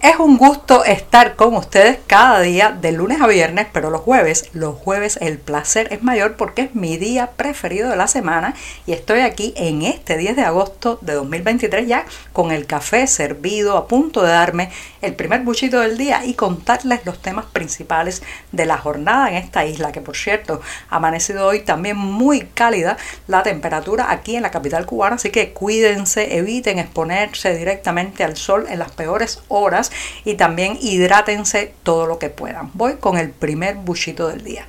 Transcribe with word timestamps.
Es 0.00 0.16
un 0.20 0.38
gusto 0.38 0.84
estar 0.84 1.34
con 1.34 1.56
ustedes 1.56 1.98
cada 2.06 2.40
día 2.40 2.70
de 2.70 2.92
lunes 2.92 3.20
a 3.20 3.26
viernes, 3.26 3.66
pero 3.72 3.90
los 3.90 4.00
jueves, 4.00 4.48
los 4.52 4.76
jueves 4.76 5.18
el 5.20 5.38
placer 5.38 5.88
es 5.92 6.04
mayor 6.04 6.36
porque 6.36 6.62
es 6.62 6.74
mi 6.76 6.96
día 6.98 7.30
preferido 7.32 7.90
de 7.90 7.96
la 7.96 8.06
semana 8.06 8.54
y 8.86 8.92
estoy 8.92 9.20
aquí 9.20 9.54
en 9.56 9.82
este 9.82 10.16
10 10.16 10.36
de 10.36 10.42
agosto 10.42 11.00
de 11.02 11.14
2023 11.14 11.88
ya 11.88 12.06
con 12.32 12.52
el 12.52 12.66
café 12.66 13.08
servido 13.08 13.76
a 13.76 13.88
punto 13.88 14.22
de 14.22 14.30
darme 14.30 14.70
el 15.02 15.16
primer 15.16 15.40
buchito 15.40 15.80
del 15.80 15.98
día 15.98 16.24
y 16.24 16.34
contarles 16.34 17.04
los 17.04 17.20
temas 17.20 17.46
principales 17.46 18.22
de 18.52 18.66
la 18.66 18.78
jornada 18.78 19.30
en 19.30 19.34
esta 19.34 19.66
isla, 19.66 19.90
que 19.90 20.00
por 20.00 20.16
cierto 20.16 20.60
ha 20.90 20.96
amanecido 20.96 21.44
hoy 21.44 21.62
también 21.62 21.96
muy 21.96 22.42
cálida 22.42 22.98
la 23.26 23.42
temperatura 23.42 24.12
aquí 24.12 24.36
en 24.36 24.42
la 24.42 24.52
capital 24.52 24.86
cubana, 24.86 25.16
así 25.16 25.30
que 25.30 25.52
cuídense, 25.52 26.36
eviten 26.36 26.78
exponerse 26.78 27.56
directamente 27.56 28.22
al 28.22 28.36
sol 28.36 28.66
en 28.68 28.78
las 28.78 28.92
peores 28.92 29.42
horas 29.48 29.87
y 30.24 30.34
también 30.34 30.78
hidrátense 30.80 31.74
todo 31.82 32.06
lo 32.06 32.18
que 32.18 32.30
puedan. 32.30 32.70
Voy 32.74 32.96
con 32.96 33.18
el 33.18 33.30
primer 33.30 33.76
buchito 33.76 34.28
del 34.28 34.44
día. 34.44 34.66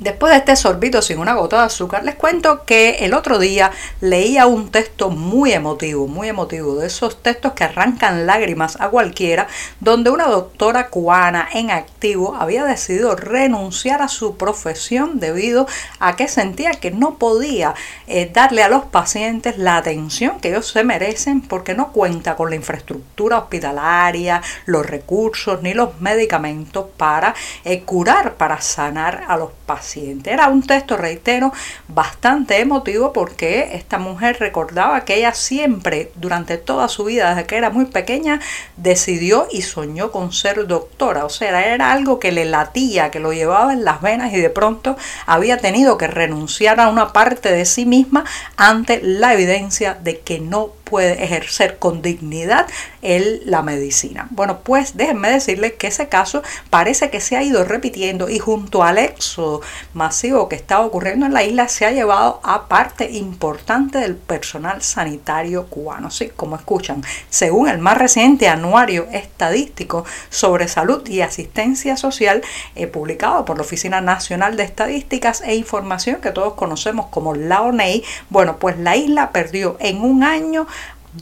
Después 0.00 0.32
de 0.32 0.38
este 0.38 0.56
sorbito 0.56 1.02
sin 1.02 1.20
una 1.20 1.34
gota 1.34 1.58
de 1.60 1.66
azúcar, 1.66 2.02
les 2.02 2.16
cuento 2.16 2.64
que 2.64 2.96
el 3.04 3.14
otro 3.14 3.38
día 3.38 3.70
leía 4.00 4.44
un 4.48 4.72
texto 4.72 5.08
muy 5.08 5.52
emotivo, 5.52 6.08
muy 6.08 6.28
emotivo, 6.28 6.74
de 6.74 6.88
esos 6.88 7.22
textos 7.22 7.52
que 7.52 7.62
arrancan 7.62 8.26
lágrimas 8.26 8.76
a 8.80 8.88
cualquiera, 8.88 9.46
donde 9.78 10.10
una 10.10 10.26
doctora 10.26 10.88
cubana 10.88 11.48
en 11.52 11.70
activo 11.70 12.34
había 12.34 12.64
decidido 12.64 13.14
renunciar 13.14 14.02
a 14.02 14.08
su 14.08 14.36
profesión 14.36 15.20
debido 15.20 15.68
a 16.00 16.16
que 16.16 16.26
sentía 16.26 16.72
que 16.72 16.90
no 16.90 17.16
podía 17.16 17.74
eh, 18.08 18.28
darle 18.34 18.64
a 18.64 18.68
los 18.68 18.86
pacientes 18.86 19.58
la 19.58 19.76
atención 19.76 20.40
que 20.40 20.48
ellos 20.48 20.66
se 20.66 20.82
merecen 20.82 21.40
porque 21.40 21.74
no 21.74 21.92
cuenta 21.92 22.34
con 22.34 22.50
la 22.50 22.56
infraestructura 22.56 23.38
hospitalaria, 23.38 24.42
los 24.66 24.84
recursos 24.84 25.62
ni 25.62 25.72
los 25.72 26.00
medicamentos 26.00 26.86
para 26.96 27.32
eh, 27.64 27.82
curar, 27.82 28.34
para 28.34 28.60
sanar 28.60 29.22
a 29.28 29.36
los 29.36 29.50
pacientes. 29.64 29.83
Era 30.24 30.48
un 30.48 30.62
texto, 30.62 30.96
reitero, 30.96 31.52
bastante 31.88 32.60
emotivo 32.60 33.12
porque 33.12 33.70
esta 33.74 33.98
mujer 33.98 34.38
recordaba 34.40 35.04
que 35.04 35.16
ella 35.16 35.34
siempre, 35.34 36.10
durante 36.16 36.56
toda 36.56 36.88
su 36.88 37.04
vida, 37.04 37.34
desde 37.34 37.46
que 37.46 37.56
era 37.56 37.70
muy 37.70 37.84
pequeña, 37.84 38.40
decidió 38.76 39.46
y 39.50 39.62
soñó 39.62 40.10
con 40.10 40.32
ser 40.32 40.66
doctora. 40.66 41.24
O 41.24 41.28
sea, 41.28 41.74
era 41.74 41.92
algo 41.92 42.18
que 42.18 42.32
le 42.32 42.44
latía, 42.44 43.10
que 43.10 43.20
lo 43.20 43.32
llevaba 43.32 43.72
en 43.72 43.84
las 43.84 44.00
venas 44.00 44.32
y 44.32 44.40
de 44.40 44.50
pronto 44.50 44.96
había 45.26 45.58
tenido 45.58 45.98
que 45.98 46.06
renunciar 46.06 46.80
a 46.80 46.88
una 46.88 47.12
parte 47.12 47.52
de 47.52 47.64
sí 47.64 47.84
misma 47.84 48.24
ante 48.56 49.00
la 49.02 49.34
evidencia 49.34 49.94
de 49.94 50.20
que 50.20 50.40
no 50.40 50.72
puede 50.94 51.24
ejercer 51.24 51.80
con 51.80 52.02
dignidad 52.02 52.68
el, 53.02 53.42
la 53.46 53.62
medicina. 53.62 54.28
Bueno, 54.30 54.60
pues 54.60 54.96
déjenme 54.96 55.28
decirles 55.28 55.72
que 55.72 55.88
ese 55.88 56.08
caso 56.08 56.44
parece 56.70 57.10
que 57.10 57.20
se 57.20 57.36
ha 57.36 57.42
ido 57.42 57.64
repitiendo 57.64 58.30
y 58.30 58.38
junto 58.38 58.84
al 58.84 58.98
éxodo 58.98 59.60
masivo 59.92 60.48
que 60.48 60.54
está 60.54 60.80
ocurriendo 60.82 61.26
en 61.26 61.32
la 61.32 61.42
isla 61.42 61.66
se 61.66 61.84
ha 61.84 61.90
llevado 61.90 62.38
a 62.44 62.68
parte 62.68 63.10
importante 63.10 63.98
del 63.98 64.14
personal 64.14 64.82
sanitario 64.82 65.66
cubano. 65.66 66.12
Sí, 66.12 66.30
como 66.36 66.54
escuchan, 66.54 67.02
según 67.28 67.68
el 67.68 67.78
más 67.78 67.98
reciente 67.98 68.46
anuario 68.46 69.08
estadístico 69.10 70.04
sobre 70.30 70.68
salud 70.68 71.08
y 71.08 71.22
asistencia 71.22 71.96
social 71.96 72.40
eh, 72.76 72.86
publicado 72.86 73.44
por 73.44 73.56
la 73.56 73.64
Oficina 73.64 74.00
Nacional 74.00 74.56
de 74.56 74.62
Estadísticas 74.62 75.40
e 75.40 75.56
Información 75.56 76.20
que 76.20 76.30
todos 76.30 76.54
conocemos 76.54 77.06
como 77.06 77.34
la 77.34 77.62
ONEI, 77.62 78.04
bueno, 78.30 78.58
pues 78.58 78.78
la 78.78 78.94
isla 78.94 79.32
perdió 79.32 79.76
en 79.80 80.00
un 80.00 80.22
año 80.22 80.68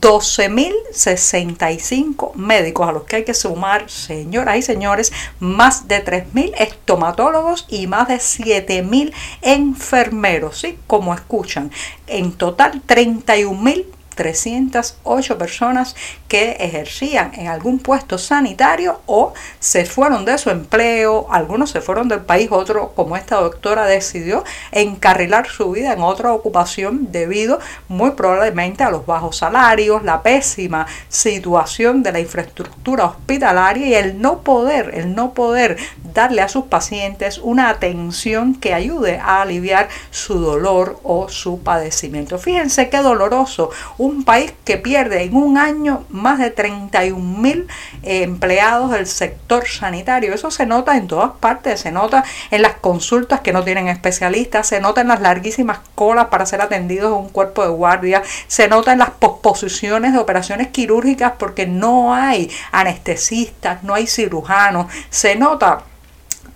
12.065 0.00 2.34
médicos 2.34 2.88
a 2.88 2.92
los 2.92 3.04
que 3.04 3.16
hay 3.16 3.24
que 3.24 3.34
sumar, 3.34 3.90
señoras 3.90 4.56
y 4.56 4.62
señores, 4.62 5.12
más 5.38 5.86
de 5.88 6.02
3.000 6.04 6.54
estomatólogos 6.58 7.66
y 7.68 7.86
más 7.86 8.08
de 8.08 8.16
7.000 8.16 9.12
enfermeros, 9.42 10.60
¿sí? 10.60 10.78
Como 10.86 11.12
escuchan, 11.14 11.70
en 12.06 12.32
total 12.32 12.80
31.000 12.86 13.84
308 14.14 15.38
personas 15.38 15.94
que 16.28 16.52
ejercían 16.52 17.32
en 17.34 17.48
algún 17.48 17.78
puesto 17.78 18.18
sanitario 18.18 19.00
o 19.06 19.32
se 19.58 19.84
fueron 19.84 20.24
de 20.24 20.38
su 20.38 20.50
empleo, 20.50 21.26
algunos 21.30 21.70
se 21.70 21.80
fueron 21.80 22.08
del 22.08 22.20
país, 22.20 22.48
otros 22.50 22.90
como 22.94 23.16
esta 23.16 23.36
doctora 23.36 23.86
decidió 23.86 24.44
encarrilar 24.70 25.46
su 25.46 25.70
vida 25.70 25.92
en 25.92 26.02
otra 26.02 26.32
ocupación 26.32 27.12
debido 27.12 27.58
muy 27.88 28.12
probablemente 28.12 28.84
a 28.84 28.90
los 28.90 29.06
bajos 29.06 29.36
salarios, 29.38 30.02
la 30.02 30.22
pésima 30.22 30.86
situación 31.08 32.02
de 32.02 32.12
la 32.12 32.20
infraestructura 32.20 33.04
hospitalaria 33.04 33.86
y 33.86 33.94
el 33.94 34.20
no 34.20 34.40
poder, 34.40 34.92
el 34.94 35.14
no 35.14 35.34
poder 35.34 35.76
darle 36.14 36.42
a 36.42 36.48
sus 36.48 36.64
pacientes 36.64 37.38
una 37.38 37.68
atención 37.68 38.54
que 38.54 38.74
ayude 38.74 39.18
a 39.18 39.42
aliviar 39.42 39.88
su 40.10 40.38
dolor 40.38 40.98
o 41.02 41.28
su 41.28 41.60
padecimiento. 41.60 42.38
Fíjense 42.38 42.88
qué 42.88 42.98
doloroso 42.98 43.70
un 44.02 44.24
país 44.24 44.52
que 44.64 44.78
pierde 44.78 45.22
en 45.22 45.36
un 45.36 45.56
año 45.56 46.04
más 46.10 46.40
de 46.40 46.50
31 46.50 47.38
mil 47.38 47.68
eh, 48.02 48.24
empleados 48.24 48.90
del 48.90 49.06
sector 49.06 49.66
sanitario. 49.68 50.34
Eso 50.34 50.50
se 50.50 50.66
nota 50.66 50.96
en 50.96 51.06
todas 51.06 51.30
partes, 51.38 51.80
se 51.80 51.92
nota 51.92 52.24
en 52.50 52.62
las 52.62 52.74
consultas 52.74 53.40
que 53.40 53.52
no 53.52 53.62
tienen 53.62 53.86
especialistas, 53.86 54.66
se 54.66 54.80
nota 54.80 55.02
en 55.02 55.08
las 55.08 55.20
larguísimas 55.20 55.78
colas 55.94 56.26
para 56.26 56.46
ser 56.46 56.60
atendidos 56.60 57.12
en 57.12 57.26
un 57.26 57.28
cuerpo 57.28 57.62
de 57.62 57.70
guardia, 57.70 58.22
se 58.48 58.66
nota 58.66 58.92
en 58.92 58.98
las 58.98 59.10
posposiciones 59.10 60.12
de 60.12 60.18
operaciones 60.18 60.68
quirúrgicas 60.68 61.34
porque 61.38 61.68
no 61.68 62.12
hay 62.12 62.50
anestesistas, 62.72 63.84
no 63.84 63.94
hay 63.94 64.08
cirujanos, 64.08 64.86
se 65.10 65.36
nota 65.36 65.84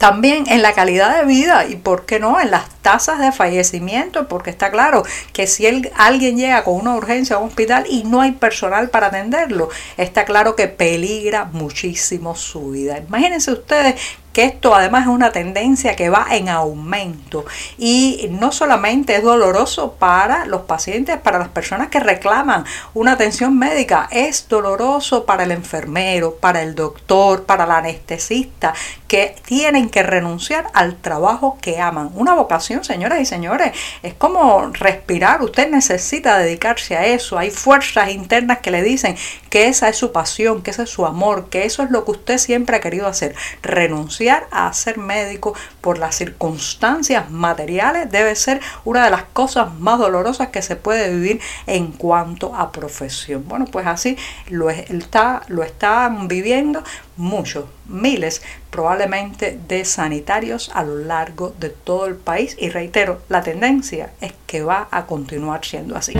también 0.07 0.45
en 0.47 0.63
la 0.63 0.73
calidad 0.73 1.19
de 1.19 1.27
vida 1.27 1.67
y, 1.67 1.75
¿por 1.75 2.07
qué 2.07 2.21
no?, 2.21 2.41
en 2.41 2.53
las 2.53 2.71
tasas 2.81 3.19
de 3.19 3.33
fallecimiento, 3.33 4.29
porque 4.29 4.51
está 4.51 4.71
claro 4.71 5.03
que 5.33 5.49
si 5.49 5.67
alguien 5.97 6.37
llega 6.37 6.63
con 6.63 6.75
una 6.75 6.95
urgencia 6.95 7.35
a 7.35 7.39
un 7.41 7.49
hospital 7.49 7.87
y 7.91 8.05
no 8.05 8.21
hay 8.21 8.31
personal 8.31 8.89
para 8.89 9.09
atenderlo, 9.09 9.69
está 9.97 10.25
claro 10.25 10.55
que 10.55 10.69
peligra 10.69 11.47
muchísimo 11.47 12.37
su 12.37 12.71
vida. 12.71 12.99
Imagínense 12.99 13.51
ustedes 13.51 13.97
que 14.33 14.45
esto 14.45 14.75
además 14.75 15.05
es 15.05 15.09
una 15.09 15.33
tendencia 15.33 15.97
que 15.97 16.11
va 16.11 16.27
en 16.31 16.51
aumento 16.51 17.47
y 17.79 18.29
no 18.33 18.53
solamente 18.53 19.17
es 19.17 19.23
doloroso 19.23 19.95
para 19.95 20.45
los 20.45 20.61
pacientes, 20.61 21.17
para 21.17 21.39
las 21.39 21.49
personas 21.49 21.89
que 21.89 22.01
reclaman 22.01 22.67
una 22.93 23.13
atención 23.13 23.59
médica, 23.59 24.09
es 24.13 24.47
doloroso 24.47 25.25
para 25.25 25.45
el 25.45 25.53
enfermero, 25.53 26.35
para 26.35 26.61
el 26.61 26.75
doctor, 26.75 27.45
para 27.45 27.65
el 27.65 27.71
anestesista, 27.71 28.75
que 29.09 29.37
tienen 29.45 29.89
que 29.89 30.03
renunciar 30.03 30.67
al 30.75 30.97
trabajo 30.97 31.59
que 31.61 31.81
aman. 31.81 32.11
Una 32.15 32.35
vocación, 32.35 32.85
señoras 32.85 33.21
y 33.21 33.27
señores, 33.27 33.73
es 34.03 34.15
como 34.15 34.71
respirar, 34.73 35.43
usted 35.43 35.71
necesita 35.71 36.39
dedicarse 36.39 36.97
a 36.97 37.07
eso, 37.07 37.39
hay 37.39 37.51
fuerzas 37.51 38.11
internas 38.11 38.59
que 38.59 38.71
le 38.71 38.83
dicen 38.83 39.17
que 39.51 39.69
esa 39.69 39.89
es 39.89 39.97
su 39.97 40.13
pasión, 40.13 40.63
que 40.63 40.71
ese 40.71 40.83
es 40.83 40.91
su 40.91 41.07
amor, 41.07 41.49
que 41.49 41.65
eso 41.65 41.83
es 41.83 41.91
lo 41.91 42.05
que 42.05 42.13
usted 42.13 42.39
siempre 42.39 42.77
ha 42.77 42.81
querido 42.81 43.07
hacer, 43.07 43.35
renunciar 43.63 44.47
a 44.51 44.73
ser 44.73 44.99
médico 44.99 45.55
por 45.87 45.99
las 45.99 46.17
circunstancias 46.17 47.31
materiales 47.31 48.11
debe 48.11 48.35
ser 48.35 48.61
una 48.85 49.05
de 49.05 49.11
las 49.13 49.23
cosas 49.23 49.73
más 49.79 50.01
dolorosas 50.01 50.49
que 50.49 50.61
se 50.61 50.75
puede 50.75 51.15
vivir 51.15 51.41
en 51.69 51.93
cuanto 51.93 52.57
a 52.57 52.73
profesión. 52.73 53.45
Bueno, 53.47 53.67
pues 53.67 53.87
así 53.87 54.17
lo, 54.49 54.69
está, 54.69 55.43
lo 55.47 55.63
están 55.63 56.27
viviendo 56.27 56.83
muchos, 57.17 57.67
miles 57.87 58.43
probablemente 58.69 59.61
de 59.69 59.85
sanitarios 59.85 60.73
a 60.75 60.83
lo 60.83 60.97
largo 60.97 61.55
de 61.61 61.71
todo 61.71 62.07
el 62.07 62.17
país 62.17 62.57
y 62.59 62.69
reitero, 62.69 63.23
la 63.29 63.45
tendencia 63.45 64.11
es 64.21 64.33
que 64.49 64.65
va 64.65 64.89
a 64.91 65.07
continuar 65.07 65.65
siendo 65.65 65.95
así. 65.95 66.15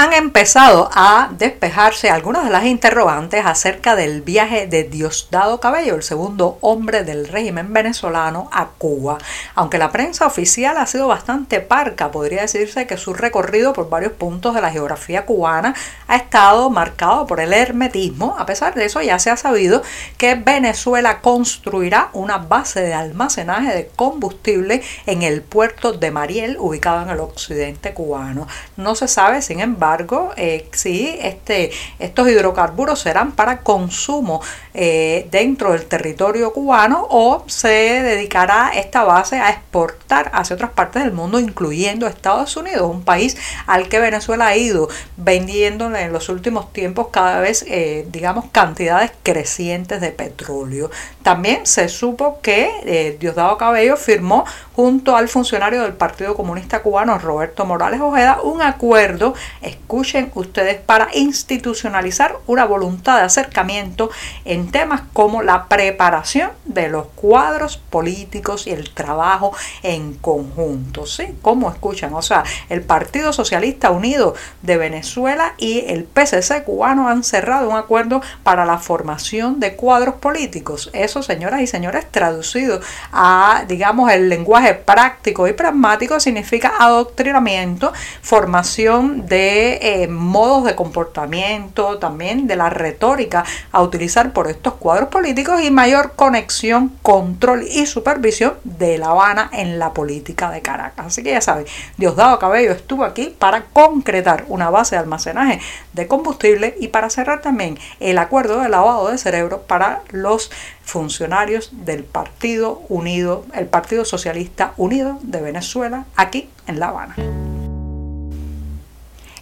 Han 0.00 0.14
empezado 0.14 0.88
a 0.94 1.28
despejarse 1.36 2.08
algunas 2.08 2.46
de 2.46 2.50
las 2.50 2.64
interrogantes 2.64 3.44
acerca 3.44 3.96
del 3.96 4.22
viaje 4.22 4.66
de 4.66 4.84
Diosdado 4.84 5.60
Cabello, 5.60 5.94
el 5.94 6.02
segundo 6.02 6.56
hombre 6.62 7.04
del 7.04 7.28
régimen 7.28 7.74
venezolano, 7.74 8.48
a 8.50 8.68
Cuba. 8.78 9.18
Aunque 9.54 9.76
la 9.76 9.92
prensa 9.92 10.26
oficial 10.26 10.78
ha 10.78 10.86
sido 10.86 11.06
bastante 11.06 11.60
parca, 11.60 12.10
podría 12.10 12.40
decirse 12.40 12.86
que 12.86 12.96
su 12.96 13.12
recorrido 13.12 13.74
por 13.74 13.90
varios 13.90 14.12
puntos 14.12 14.54
de 14.54 14.62
la 14.62 14.70
geografía 14.70 15.26
cubana 15.26 15.74
ha 16.08 16.16
estado 16.16 16.70
marcado 16.70 17.26
por 17.26 17.38
el 17.38 17.52
hermetismo. 17.52 18.36
A 18.38 18.46
pesar 18.46 18.74
de 18.74 18.86
eso, 18.86 19.02
ya 19.02 19.18
se 19.18 19.28
ha 19.28 19.36
sabido 19.36 19.82
que 20.16 20.34
Venezuela 20.34 21.20
construirá 21.20 22.08
una 22.14 22.38
base 22.38 22.80
de 22.80 22.94
almacenaje 22.94 23.74
de 23.74 23.90
combustible 23.94 24.80
en 25.04 25.20
el 25.20 25.42
puerto 25.42 25.92
de 25.92 26.10
Mariel, 26.10 26.56
ubicado 26.58 27.02
en 27.02 27.10
el 27.10 27.20
occidente 27.20 27.92
cubano. 27.92 28.48
No 28.78 28.94
se 28.94 29.06
sabe, 29.06 29.42
sin 29.42 29.60
embargo, 29.60 29.89
eh, 30.36 30.68
sí, 30.72 31.18
este, 31.20 31.70
estos 31.98 32.28
hidrocarburos 32.28 33.00
serán 33.00 33.32
para 33.32 33.60
consumo 33.60 34.40
eh, 34.72 35.26
dentro 35.30 35.72
del 35.72 35.86
territorio 35.86 36.52
cubano 36.52 37.06
o 37.10 37.42
se 37.46 37.68
dedicará 37.68 38.70
esta 38.74 39.04
base 39.04 39.40
a 39.40 39.50
exportar 39.50 40.30
hacia 40.32 40.54
otras 40.54 40.70
partes 40.70 41.02
del 41.02 41.12
mundo, 41.12 41.40
incluyendo 41.40 42.06
Estados 42.06 42.56
Unidos, 42.56 42.88
un 42.88 43.02
país 43.02 43.36
al 43.66 43.88
que 43.88 43.98
Venezuela 43.98 44.46
ha 44.46 44.56
ido 44.56 44.88
vendiendo 45.16 45.94
en 45.94 46.12
los 46.12 46.28
últimos 46.28 46.72
tiempos 46.72 47.08
cada 47.10 47.40
vez, 47.40 47.64
eh, 47.68 48.06
digamos, 48.10 48.46
cantidades 48.52 49.10
crecientes 49.22 50.00
de 50.00 50.12
petróleo. 50.12 50.90
También 51.22 51.66
se 51.66 51.88
supo 51.88 52.40
que 52.40 53.16
Diosdado 53.18 53.58
Cabello 53.58 53.96
firmó 53.96 54.44
junto 54.74 55.16
al 55.16 55.28
funcionario 55.28 55.82
del 55.82 55.92
Partido 55.94 56.34
Comunista 56.34 56.80
Cubano, 56.82 57.18
Roberto 57.18 57.64
Morales 57.66 58.00
Ojeda, 58.00 58.40
un 58.42 58.62
acuerdo 58.62 59.34
escuchen 59.80 60.30
ustedes, 60.34 60.80
para 60.80 61.08
institucionalizar 61.14 62.36
una 62.46 62.64
voluntad 62.64 63.16
de 63.18 63.24
acercamiento 63.24 64.10
en 64.44 64.70
temas 64.70 65.02
como 65.12 65.42
la 65.42 65.66
preparación 65.66 66.50
de 66.64 66.88
los 66.88 67.06
cuadros 67.08 67.76
políticos 67.76 68.66
y 68.66 68.70
el 68.70 68.90
trabajo 68.90 69.52
en 69.82 70.14
conjunto. 70.14 71.06
¿Sí? 71.06 71.34
¿Cómo 71.42 71.70
escuchan? 71.70 72.14
O 72.14 72.22
sea, 72.22 72.44
el 72.68 72.82
Partido 72.82 73.32
Socialista 73.32 73.90
Unido 73.90 74.34
de 74.62 74.76
Venezuela 74.76 75.54
y 75.58 75.84
el 75.88 76.04
PCC 76.04 76.64
cubano 76.64 77.08
han 77.08 77.24
cerrado 77.24 77.68
un 77.68 77.76
acuerdo 77.76 78.22
para 78.42 78.64
la 78.64 78.78
formación 78.78 79.60
de 79.60 79.74
cuadros 79.74 80.16
políticos. 80.16 80.90
Eso, 80.92 81.22
señoras 81.22 81.60
y 81.62 81.66
señores, 81.66 82.10
traducido 82.10 82.80
a, 83.12 83.64
digamos, 83.66 84.10
el 84.12 84.28
lenguaje 84.28 84.74
práctico 84.74 85.48
y 85.48 85.52
pragmático, 85.52 86.20
significa 86.20 86.72
adoctrinamiento, 86.78 87.92
formación 88.22 89.26
de 89.26 89.69
eh, 89.80 90.08
modos 90.08 90.64
de 90.64 90.74
comportamiento, 90.74 91.98
también 91.98 92.46
de 92.46 92.56
la 92.56 92.70
retórica 92.70 93.44
a 93.72 93.82
utilizar 93.82 94.32
por 94.32 94.48
estos 94.48 94.74
cuadros 94.74 95.08
políticos 95.08 95.62
y 95.62 95.70
mayor 95.70 96.12
conexión, 96.16 96.92
control 97.02 97.62
y 97.62 97.86
supervisión 97.86 98.54
de 98.64 98.98
La 98.98 99.08
Habana 99.08 99.50
en 99.52 99.78
la 99.78 99.92
política 99.92 100.50
de 100.50 100.62
Caracas. 100.62 101.06
Así 101.06 101.22
que 101.22 101.30
ya 101.30 101.40
saben, 101.40 101.66
Diosdado 101.96 102.38
Cabello 102.38 102.72
estuvo 102.72 103.04
aquí 103.04 103.34
para 103.38 103.64
concretar 103.64 104.44
una 104.48 104.70
base 104.70 104.94
de 104.94 105.00
almacenaje 105.00 105.60
de 105.92 106.06
combustible 106.06 106.76
y 106.80 106.88
para 106.88 107.10
cerrar 107.10 107.40
también 107.40 107.78
el 108.00 108.18
acuerdo 108.18 108.60
de 108.60 108.68
lavado 108.68 109.10
de 109.10 109.18
cerebro 109.18 109.62
para 109.62 110.02
los 110.10 110.50
funcionarios 110.82 111.70
del 111.72 112.04
Partido 112.04 112.82
Unido, 112.88 113.44
el 113.54 113.66
Partido 113.66 114.04
Socialista 114.04 114.74
Unido 114.76 115.18
de 115.22 115.40
Venezuela, 115.40 116.06
aquí 116.16 116.48
en 116.66 116.80
La 116.80 116.88
Habana. 116.88 117.39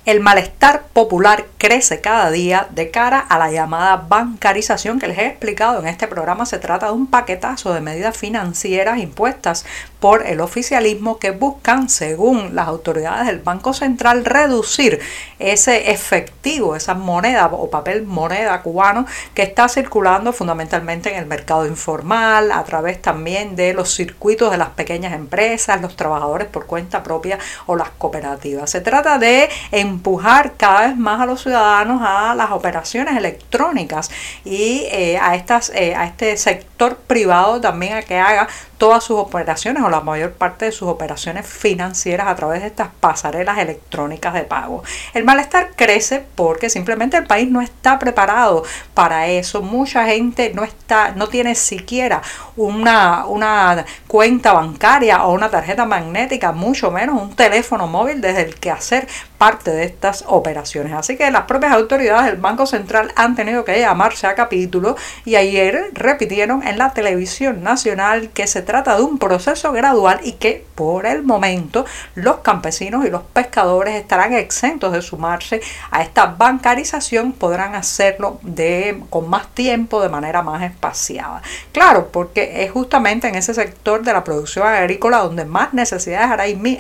El 0.09 0.21
malestar 0.21 0.85
popular 0.95 1.45
crece 1.59 2.01
cada 2.01 2.31
día 2.31 2.67
de 2.71 2.91
cara 2.91 3.19
a 3.19 3.39
la 3.39 3.51
llamada 3.51 4.07
bancarización 4.09 4.99
que 4.99 5.07
les 5.07 5.19
he 5.19 5.27
explicado 5.27 5.81
en 5.81 5.87
este 5.87 6.09
programa. 6.09 6.47
Se 6.47 6.59
trata 6.59 6.87
de 6.87 6.93
un 6.93 7.09
paquetazo 7.09 7.75
de 7.75 7.83
medidas 7.83 8.17
financieras 8.17 9.01
impuestas 9.01 9.67
por 10.01 10.27
el 10.27 10.41
oficialismo 10.41 11.19
que 11.19 11.33
buscan, 11.33 11.89
según 11.89 12.55
las 12.55 12.69
autoridades 12.69 13.27
del 13.27 13.41
Banco 13.41 13.73
Central, 13.73 14.25
reducir 14.25 15.01
ese 15.39 15.91
efectivo, 15.91 16.77
esa 16.77 16.95
moneda 16.95 17.47
o 17.47 17.71
papel 17.71 18.05
moneda 18.05 18.63
cubano 18.63 19.07
que 19.35 19.43
está 19.43 19.69
circulando 19.69 20.33
fundamentalmente 20.33 21.11
en 21.11 21.19
el 21.19 21.27
mercado 21.27 21.67
informal, 21.67 22.53
a 22.53 22.63
través 22.65 23.03
también 23.03 23.57
de 23.57 23.75
los 23.75 23.95
circuitos 23.95 24.51
de 24.51 24.59
las 24.59 24.71
pequeñas 24.71 25.13
empresas, 25.13 25.81
los 25.81 25.97
trabajadores 25.97 26.49
por 26.49 26.67
cuenta 26.67 27.03
propia 27.03 27.39
o 27.67 27.77
las 27.77 27.91
cooperativas. 27.91 28.71
Se 28.71 28.81
trata 28.81 29.19
de 29.19 29.49
empujar 29.73 30.53
cada 30.57 30.89
vez 30.89 30.97
más 30.97 31.21
a 31.21 31.27
los 31.27 31.43
ciudadanos 31.43 32.03
a 32.05 32.35
las 32.35 32.51
operaciones 32.51 33.17
electrónicas 33.17 34.11
y 34.45 34.85
eh, 34.91 35.19
a, 35.21 35.35
estas, 35.35 35.71
eh, 35.75 35.95
a 35.95 36.07
este 36.07 36.37
sector 36.37 36.97
privado 36.97 37.61
también 37.61 37.95
a 37.95 38.03
que 38.03 38.19
haga 38.19 38.49
todas 38.79 39.05
sus 39.05 39.19
operaciones 39.19 39.83
la 39.91 40.01
mayor 40.01 40.33
parte 40.33 40.67
de 40.67 40.73
sus 40.73 40.89
operaciones 40.89 41.47
financieras 41.47 42.29
a 42.29 42.35
través 42.35 42.63
de 42.63 42.69
estas 42.69 42.89
pasarelas 43.01 43.59
electrónicas 43.59 44.35
de 44.35 44.43
pago. 44.43 44.83
El 45.15 45.25
malestar 45.25 45.71
crece 45.77 46.25
porque 46.35 46.71
simplemente 46.71 47.17
el 47.17 47.27
país 47.27 47.51
no 47.51 47.61
está 47.61 47.99
preparado 47.99 48.65
para 48.95 49.27
eso. 49.29 49.63
Mucha 49.63 50.07
gente 50.07 50.53
no 50.55 50.65
está, 50.65 51.13
no 51.13 51.29
tiene 51.29 51.55
siquiera 51.55 52.23
una, 52.57 53.27
una 53.27 53.85
cuenta 54.07 54.53
bancaria 54.53 55.25
o 55.25 55.33
una 55.33 55.51
tarjeta 55.51 55.85
magnética, 55.85 56.53
mucho 56.53 56.91
menos 56.91 57.21
un 57.21 57.35
teléfono 57.35 57.87
móvil 57.87 58.21
desde 58.21 58.43
el 58.43 58.55
que 58.57 58.71
hacer 58.71 59.07
parte 59.39 59.71
de 59.71 59.85
estas 59.85 60.25
operaciones. 60.27 60.93
Así 60.93 61.17
que 61.17 61.31
las 61.31 61.43
propias 61.43 61.73
autoridades 61.73 62.27
del 62.27 62.41
Banco 62.41 62.67
Central 62.67 63.13
han 63.17 63.37
tenido 63.37 63.65
que 63.65 63.79
llamarse 63.79 64.27
a 64.27 64.35
capítulo 64.35 64.97
y 65.25 65.37
ayer 65.37 65.91
repitieron 65.93 66.67
en 66.67 66.79
la 66.79 66.93
televisión 66.93 67.63
nacional 67.63 68.31
que 68.31 68.47
se 68.47 68.63
trata 68.63 68.97
de 68.97 69.03
un 69.03 69.19
proceso 69.19 69.73
gradual 69.79 70.21
y 70.25 70.33
que 70.33 70.65
por 70.79 71.07
el 71.07 71.25
momento 71.25 71.85
los 72.15 72.37
campesinos 72.37 73.05
y 73.05 73.11
los 73.11 73.23
pescadores 73.23 73.97
estarán 73.97 74.33
exentos 74.33 74.93
de 74.93 75.03
sumarse 75.03 75.61
a 75.91 76.03
esta 76.03 76.27
bancarización, 76.27 77.33
podrán 77.33 77.75
hacerlo 77.75 78.39
de, 78.43 79.03
con 79.11 79.29
más 79.29 79.49
tiempo, 79.55 80.01
de 80.01 80.09
manera 80.09 80.41
más 80.43 80.63
espaciada. 80.63 81.43
Claro, 81.73 82.11
porque 82.13 82.63
es 82.63 82.71
justamente 82.71 83.27
en 83.27 83.35
ese 83.35 83.55
sector 83.55 84.05
de 84.05 84.13
la 84.13 84.23
producción 84.23 84.69
agrícola 84.69 85.19
donde 85.19 85.45
más 85.45 85.75
necesidades 85.75 86.31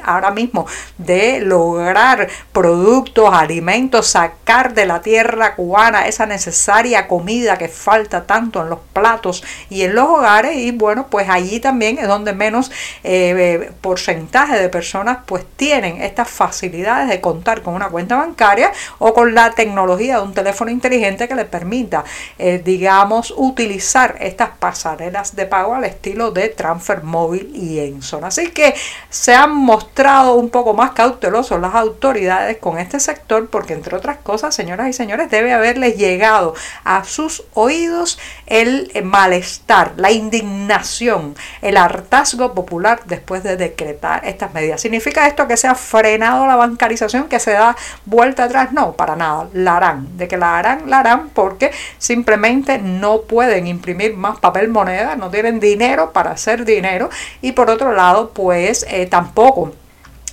ahora 0.04 0.30
mismo 0.30 0.66
de 0.96 1.40
lograr 1.40 2.28
productos, 2.52 3.34
alimentos, 3.34 4.06
sacar 4.06 4.74
de 4.74 4.86
la 4.86 5.00
tierra 5.00 5.56
cubana 5.56 6.06
esa 6.06 6.24
necesaria 6.24 7.08
comida 7.08 7.58
que 7.58 7.66
falta 7.66 8.26
tanto 8.26 8.62
en 8.62 8.70
los 8.70 8.78
platos 8.92 9.42
y 9.70 9.82
en 9.82 9.96
los 9.96 10.06
hogares 10.06 10.56
y 10.56 10.70
bueno, 10.70 11.08
pues 11.10 11.28
allí 11.28 11.58
también 11.58 11.98
es 11.98 12.06
donde 12.06 12.32
menos 12.32 12.70
eh, 13.02 13.72
porcentaje 13.88 14.58
de 14.58 14.68
personas 14.68 15.20
pues 15.24 15.46
tienen 15.56 16.02
estas 16.02 16.28
facilidades 16.28 17.08
de 17.08 17.22
contar 17.22 17.62
con 17.62 17.72
una 17.72 17.88
cuenta 17.88 18.16
bancaria 18.16 18.70
o 18.98 19.14
con 19.14 19.34
la 19.34 19.52
tecnología 19.52 20.16
de 20.16 20.24
un 20.24 20.34
teléfono 20.34 20.70
inteligente 20.70 21.26
que 21.26 21.34
les 21.34 21.46
permita, 21.46 22.04
eh, 22.38 22.60
digamos, 22.62 23.32
utilizar 23.34 24.16
estas 24.20 24.50
pasarelas 24.58 25.34
de 25.34 25.46
pago 25.46 25.74
al 25.74 25.84
estilo 25.84 26.32
de 26.32 26.50
Transfer 26.50 27.02
Móvil 27.02 27.50
y 27.54 27.78
Enson. 27.78 28.24
Así 28.24 28.48
que 28.48 28.74
se 29.08 29.34
han 29.34 29.54
mostrado 29.54 30.34
un 30.34 30.50
poco 30.50 30.74
más 30.74 30.90
cautelosos 30.90 31.58
las 31.58 31.74
autoridades 31.74 32.58
con 32.58 32.76
este 32.76 33.00
sector 33.00 33.48
porque 33.48 33.72
entre 33.72 33.96
otras 33.96 34.18
cosas, 34.18 34.54
señoras 34.54 34.88
y 34.88 34.92
señores, 34.92 35.30
debe 35.30 35.54
haberles 35.54 35.96
llegado 35.96 36.54
a 36.84 37.04
sus 37.04 37.44
oídos 37.54 38.18
el 38.48 38.92
malestar, 39.02 39.94
la 39.96 40.10
indignación, 40.10 41.34
el 41.62 41.78
hartazgo 41.78 42.52
popular 42.52 43.00
después 43.06 43.42
de 43.42 43.56
estas 43.84 44.54
medidas. 44.54 44.80
¿Significa 44.80 45.26
esto 45.26 45.46
que 45.46 45.56
se 45.56 45.68
ha 45.68 45.74
frenado 45.74 46.46
la 46.46 46.56
bancarización, 46.56 47.28
que 47.28 47.40
se 47.40 47.52
da 47.52 47.76
vuelta 48.04 48.44
atrás? 48.44 48.72
No, 48.72 48.92
para 48.92 49.16
nada, 49.16 49.48
la 49.52 49.76
harán. 49.76 50.16
De 50.16 50.28
que 50.28 50.36
la 50.36 50.58
harán, 50.58 50.90
la 50.90 51.00
harán 51.00 51.30
porque 51.30 51.70
simplemente 51.98 52.78
no 52.78 53.22
pueden 53.22 53.66
imprimir 53.66 54.16
más 54.16 54.38
papel 54.38 54.68
moneda, 54.68 55.16
no 55.16 55.30
tienen 55.30 55.60
dinero 55.60 56.12
para 56.12 56.32
hacer 56.32 56.64
dinero 56.64 57.10
y 57.40 57.52
por 57.52 57.70
otro 57.70 57.92
lado, 57.92 58.30
pues 58.30 58.86
eh, 58.88 59.06
tampoco 59.06 59.72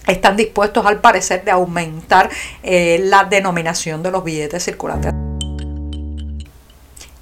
están 0.08 0.38
dispuestos 0.38 0.86
al 0.86 1.00
parecer 1.00 1.44
de 1.44 1.52
aumentar 1.52 2.30
eh, 2.64 3.00
la 3.04 3.24
denominación 3.24 4.04
de 4.04 4.12
los 4.12 4.24
billetes 4.24 4.64
circulantes. 4.64 5.25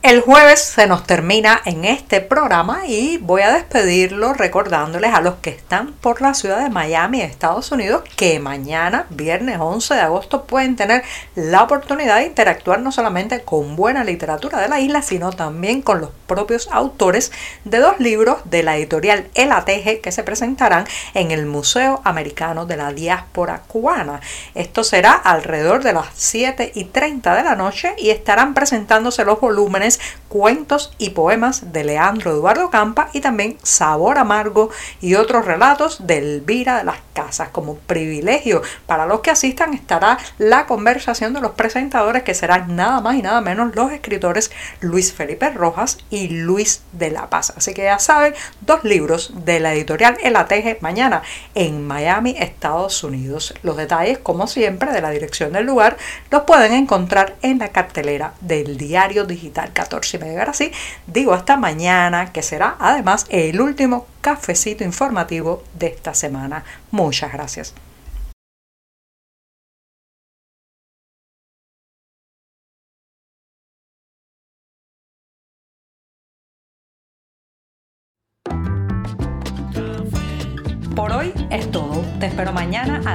El 0.04 0.20
jueves 0.20 0.62
se 0.62 0.86
nos 0.86 1.08
termina 1.08 1.62
en 1.64 1.86
este 1.86 2.20
programa 2.20 2.86
y 2.86 3.20
voy 3.20 3.42
a 3.42 3.54
despedirlo 3.54 4.34
recordándoles 4.34 5.14
a 5.14 5.22
los 5.22 5.36
que 5.36 5.52
están 5.52 5.94
por 5.94 6.22
la 6.22 6.34
ciudad 6.34 6.62
de 6.62 6.70
Miami, 6.70 7.22
Estados 7.22 7.72
Unidos, 7.72 8.04
que 8.18 8.38
mañana, 8.42 9.06
viernes 9.12 9.60
11 9.62 9.94
de 9.94 10.02
agosto, 10.02 10.44
pueden 10.44 10.76
tener 10.76 11.04
la 11.36 11.64
oportunidad 11.64 12.18
de 12.18 12.26
interactuar 12.26 12.82
no 12.82 12.92
solamente 12.92 13.44
con 13.44 13.78
buena 13.78 14.04
literatura 14.04 14.60
de 14.60 14.68
la 14.68 14.82
isla, 14.82 15.02
sino 15.04 15.32
también 15.32 15.82
con 15.82 16.02
los 16.02 16.10
propios 16.28 16.68
autores 16.70 17.32
de 17.64 17.78
dos 17.78 17.98
libros 18.02 18.40
de 18.44 18.62
la 18.62 18.76
editorial 18.76 19.30
El 19.36 19.54
Ateje 19.54 20.02
que 20.02 20.12
se 20.12 20.24
presentarán 20.24 20.86
en 21.14 21.32
el 21.32 21.46
Museo 21.46 22.02
Americano 22.04 22.66
de 22.66 22.76
la 22.76 22.92
Diáspora 22.92 23.62
Cubana. 23.70 24.20
Esto 24.54 24.84
será 24.84 25.14
alrededor 25.14 25.82
de 25.82 25.94
las 25.94 26.08
7 26.14 26.74
y 26.76 26.84
30 26.84 27.36
de 27.38 27.44
la 27.44 27.56
noche 27.56 27.94
y 27.98 28.10
estarán 28.10 28.54
presentándose 28.54 29.24
los 29.24 29.40
volúmenes 29.40 29.93
guys. 29.98 30.23
Cuentos 30.34 30.92
y 30.98 31.12
poemas 31.12 31.74
de 31.74 31.84
Leandro 31.84 32.32
Eduardo 32.32 32.72
Campa 32.72 33.10
y 33.14 33.22
también 33.22 33.56
Sabor 33.62 34.18
Amargo 34.18 34.72
y 35.00 35.14
otros 35.14 35.46
relatos 35.46 36.08
de 36.08 36.18
Elvira 36.18 36.80
de 36.80 36.86
las 36.86 36.96
Casas. 37.14 37.50
Como 37.50 37.76
privilegio 37.76 38.64
para 38.88 39.06
los 39.06 39.20
que 39.20 39.30
asistan 39.30 39.76
estará 39.76 40.18
la 40.40 40.66
conversación 40.66 41.36
de 41.36 41.42
los 41.42 41.52
presentadores 41.52 42.24
que 42.24 42.34
serán 42.34 42.76
nada 42.76 43.00
más 43.00 43.16
y 43.16 43.22
nada 43.22 43.42
menos 43.42 43.76
los 43.76 43.92
escritores 43.92 44.50
Luis 44.80 45.14
Felipe 45.14 45.52
Rojas 45.52 46.00
y 46.10 46.30
Luis 46.30 46.82
de 46.94 47.12
la 47.12 47.30
Paz. 47.30 47.54
Así 47.56 47.76
que 47.76 47.84
ya 47.84 48.00
saben, 48.00 48.34
dos 48.62 48.84
libros 48.84 49.46
de 49.46 49.60
la 49.60 49.76
editorial 49.76 50.18
El 50.24 50.36
Ateje 50.36 50.80
mañana 50.82 51.22
en 51.54 51.86
Miami, 51.86 52.36
Estados 52.40 53.04
Unidos. 53.04 53.54
Los 53.62 53.78
detalles, 53.78 54.18
como 54.18 54.48
siempre, 54.48 54.92
de 54.94 55.02
la 55.02 55.12
dirección 55.12 55.54
del 55.54 55.68
lugar 55.68 55.96
los 56.32 56.42
pueden 56.42 56.74
encontrar 56.74 57.36
en 57.44 57.60
la 57.60 57.70
cartelera 57.70 58.34
del 58.42 58.78
diario 58.78 59.26
digital 59.26 59.72
14 59.74 60.23
y 60.24 60.30
media. 60.30 60.40
Ahora 60.42 60.54
sí, 60.54 60.72
digo 61.08 61.34
hasta 61.34 61.58
mañana, 61.58 62.32
que 62.32 62.42
será 62.42 62.76
además 62.80 63.26
el 63.30 63.62
último 63.62 64.08
cafecito 64.22 64.84
informativo 64.84 65.64
de 65.74 65.88
esta 65.88 66.14
semana. 66.14 66.64
Muchas 66.92 67.34
gracias. 67.34 67.74